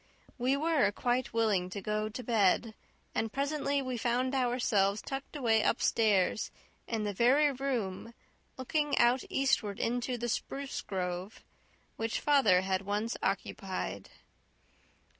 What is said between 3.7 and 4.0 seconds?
we